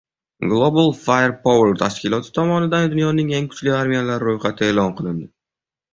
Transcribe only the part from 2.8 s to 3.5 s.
dunyoning